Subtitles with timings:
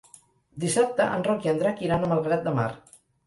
[0.63, 2.67] Dissabte en Roc i en Drac iran a Malgrat de Mar.